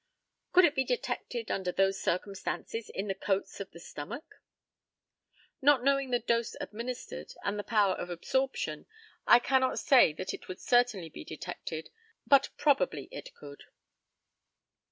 [0.51, 4.41] Could it be detected, under those circumstances, in the coats of the stomach?
[5.61, 8.87] Not knowing the dose administered, and the power of absorption,
[9.27, 11.91] I cannot say that it could certainly be detected,
[12.25, 13.65] but probably it could.